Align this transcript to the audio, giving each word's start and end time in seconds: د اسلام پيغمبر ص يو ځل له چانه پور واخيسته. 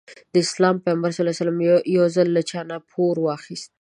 د 0.33 0.35
اسلام 0.45 0.75
پيغمبر 0.83 1.11
ص 1.15 1.19
يو 1.97 2.03
ځل 2.15 2.27
له 2.35 2.41
چانه 2.49 2.77
پور 2.91 3.15
واخيسته. 3.25 3.69